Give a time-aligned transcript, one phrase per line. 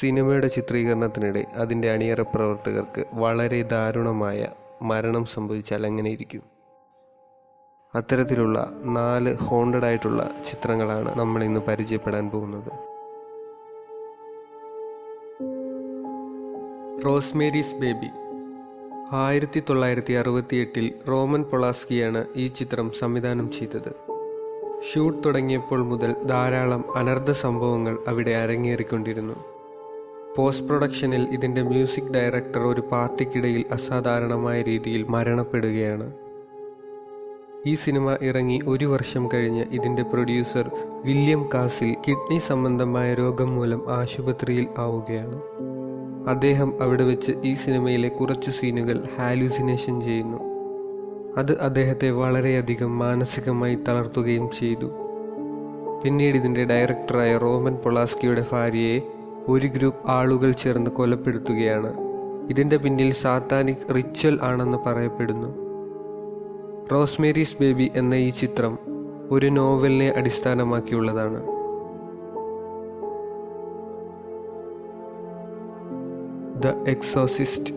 [0.00, 4.46] സിനിമയുടെ ചിത്രീകരണത്തിനിടെ അതിന്റെ അണിയറ പ്രവർത്തകർക്ക് വളരെ ദാരുണമായ
[4.82, 6.42] മരണം സംഭവിച്ചാൽ എങ്ങനെയിരിക്കും?
[7.94, 12.72] അത്തരത്തിലുള്ള നാല് ഹോണ്ടഡ് ആയിട്ടുള്ള ചിത്രങ്ങളാണ് നമ്മൾ ഇന്ന് പരിചയപ്പെടാൻ പോകുന്നത്.
[17.06, 18.06] Rosemary's Baby.
[19.12, 23.94] ആയിരത്തി തൊള്ളായിരത്തി അറുപത്തി എട്ടിൽ റോമൻ പൊളാസ്കിയാണ് ഈ ചിത്രം സംവിധാനം ചെയ്തത്.
[24.92, 29.59] ഷൂട്ട് തുടങ്ങിയപ്പോൾ മുതൽ ധാരാളം അനർഥ സംഭവങ്ങൾ അവിടെ അരങ്ങേറിക്കൊണ്ടിരുന്നു.
[30.36, 36.12] പോസ്റ്റ് പ്രൊഡക്ഷനിൽ ഇതിന്റെ മ്യൂസിക് ഡയറക്ടർ ഒരു പാർട്ടിക്കിടയിൽ അസാധാരണമായ രീതിയിൽ മരണപ്പെടുകയാണ്.
[37.66, 40.70] ഈ സിനിമ ഇറങ്ങി ഒരു വർഷം കഴിഞ്ഞ് ഇതിന്റെ പ്രൊഡ്യൂസർ
[41.04, 45.42] വില്യം കാസിൽ കിഡ്നി സംബന്ധമായ രോഗം മൂലം ആശുപത്രിയിൽ ആവുകയാണ്.
[46.28, 50.38] അദ്ദേഹം അവിടെ വെച്ച് ഈ സിനിമയിലെ കുറച്ച് സീനുകൾ ഹാലൂസിനേഷൻ ചെയ്യുന്നു.
[51.36, 54.90] അത് അദ്ദേഹത്തെ വളരെയധികം മാനസികമായി തളർത്തുകയും ചെയ്തു.
[56.04, 59.00] പിന്നീട് ഇതിന്റെ ഡയറക്ടറായ റോമൻ പൊളാസ്കിയുടെ ഭാര്യയെ
[59.50, 61.94] ഒരു ഗ്രൂപ്പ് ആളുകൾ ചേർന്ന് കൊലപ്പെടുത്തുകയാണ്.
[62.50, 65.48] ഇതിന്റെ പിന്നിൽ സാത്താനിക് റിച്വൽ ആണെന്ന് പറയപ്പെടുന്നു.
[66.92, 68.78] റോസ്മേരീസ് ബേബി എന്ന ഈ ചിത്രം
[69.30, 71.42] ഒരു നോവലിനെ അടിസ്ഥാനമാക്കിയുള്ളതാണ്.
[76.62, 77.74] ദ എക്സോസിസ്റ്റ്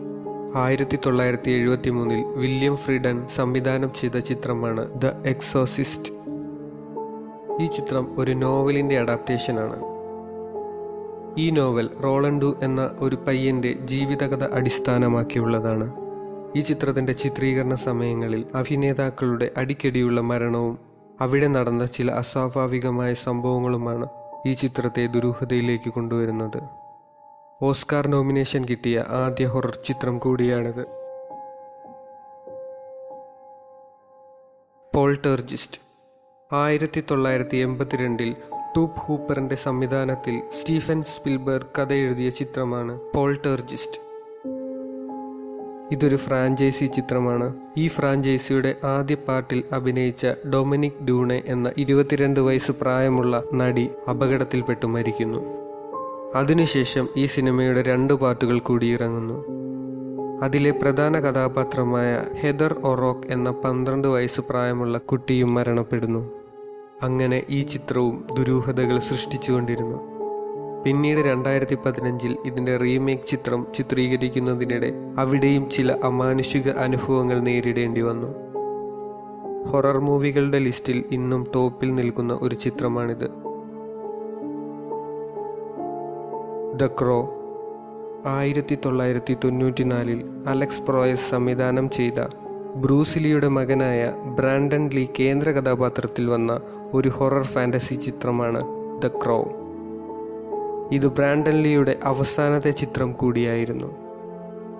[0.56, 6.12] ആയിരത്തി തൊള്ളായിരത്തി എഴുപത്തി മൂന്നിൽ വില്യം ഫ്രീഡൻ സംവിധാനം ചെയ്ത ചിത്രമാണ് ദ എക്സോസിസ്റ്റ്.
[7.62, 9.93] ഈ ചിത്രം ഒരു നോവലിന്റെ അഡാപ്റ്റേഷനാണ്.
[11.38, 15.92] ഈ നോവൽ റോളണ്ടു എന്ന ഒരു പയ്യന്റെ ജീവിതകഥ അടിസ്ഥാനമാക്കിയുള്ളതാണ്.
[16.56, 20.78] ഈ ചിത്രത്തിന്റെ ചിത്രീകരണ സമയങ്ങളിൽ അഭിനേതാക്കളുടെ അടിക്കടിയുള്ള മരണവും
[21.20, 24.08] അവിടെ നടന്ന ചില അസ്വാഭാവികമായ സംഭവങ്ങളുമാണ്
[24.46, 26.62] ഈ ചിത്രത്തെ ദുരൂഹതയിലേക്ക് കൊണ്ടുവരുന്നത്.
[27.62, 30.86] ഓസ്കാർ നോമിനേഷൻ കിട്ടിയ ആദ്യ ഹൊറർ ചിത്രം കൂടിയാണിത്.
[34.94, 35.80] പോൾട്ടേർജിസ്റ്റ്
[36.52, 38.36] ആയിരത്തി തൊള്ളായിരത്തി എൺപത്തിരണ്ടിൽ
[38.76, 44.00] ടൂപ്പ് ഹൂപ്പറിന്റെ സംവിധാനത്തിൽ സ്റ്റീഫൻ സ്പിൽബർഗ് കഥ എഴുതിയ ചിത്രമാണ് പോൾട്ടേർജിസ്റ്റ്.
[45.92, 47.54] ഇതൊരു ഫ്രാഞ്ചൈസി ചിത്രമാണ്.
[47.76, 55.38] ഈ ഫ്രാഞ്ചൈസിയുടെ ആദ്യ പാട്ടിൽ അഭിനയിച്ച ഡൊമിനിക് ഡൂണെ എന്ന ഇരുപത്തിരണ്ട് വയസ്സ് പ്രായമുള്ള നടി അപകടത്തിൽപ്പെട്ടു മരിക്കുന്നു.
[56.34, 59.44] അതിനുശേഷം ഈ സിനിമയുടെ രണ്ട് പാട്ടുകൾ കൂടി ഇറങ്ങുന്നു.
[60.44, 66.43] അതിലെ പ്രധാന കഥാപാത്രമായ ഹെദർ ഒറോക്ക് എന്ന പന്ത്രണ്ട് വയസ്സ് പ്രായമുള്ള കുട്ടിയും മരണപ്പെടുന്നു.
[67.02, 69.98] അങ്ങനെ ഈ ചിത്രവും ദുരൂഹതകൾ സൃഷ്ടിച്ചുകൊണ്ടിരുന്നു.
[70.84, 78.26] പിന്നീട് രണ്ടായിരത്തി പതിനഞ്ചിൽ ഇതിന്റെ റീമേക്ക് ചിത്രം ചിത്രീകരിക്കുന്നതിനിടെ അവിടെയും ചില അമാനുഷിക അനുഭവങ്ങൾ നേരിടേണ്ടി വന്നു.
[79.68, 83.30] ഹൊറർ മൂവികളുടെ ലിസ്റ്റിൽ ഇന്നും ടോപ്പിൽ നിൽക്കുന്ന ഒരു ചിത്രമാണിത്.
[86.76, 87.34] The crow.
[88.26, 92.20] ആയിരത്തി തൊള്ളായിരത്തി തൊണ്ണൂറ്റിനാലിൽ അലക്സ് പ്രോയസ് സംവിധാനം ചെയ്ത
[92.76, 96.58] ബ്രൂസിലിയുടെ മകനായ ബ്രാൻഡൻ ലീ കേന്ദ്ര കഥാപാത്രത്തിൽ വന്ന
[96.94, 98.62] ഒരു ഹൊറർ ഫാന്റസി ചിത്രമാണ്
[99.02, 99.52] ദ ക്രോ.
[100.92, 103.94] ഇത് ബ്രാൻഡൻ ലീയുടെ അവസാനത്തെ ചിത്രം കൂടിയായിരുന്നു.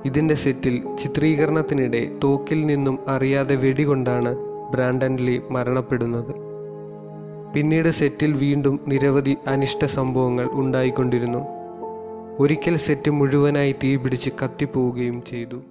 [0.05, 4.37] ഇതിന്റെ സെറ്റിൽ ചിത്രീകരണത്തിനിടെ തോക്കിൽ നിന്നും അറിയാതെ വെടികൊണ്ടാണ്
[4.73, 6.35] ബ്രാൻഡൻ ലീ മരണപ്പെടുന്നത്.
[7.55, 11.39] പിന്നീട് സെറ്റിൽ വീണ്ടും നിരവധി അനിഷ്ട സംഭവങ്ങൾ ഉണ്ടായിക്കൊണ്ടിരുന്നു.
[12.39, 15.63] ഒരിക്കൽ സെറ്റ് മുഴുവനായി തീപിടിച്ച് കത്തിപ്പോവുകയും ചെയ്തു.